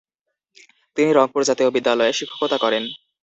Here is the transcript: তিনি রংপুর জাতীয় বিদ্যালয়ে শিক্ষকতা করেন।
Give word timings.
তিনি 0.97 1.09
রংপুর 1.11 1.41
জাতীয় 1.49 1.69
বিদ্যালয়ে 1.75 2.17
শিক্ষকতা 2.19 2.57
করেন। 2.63 2.83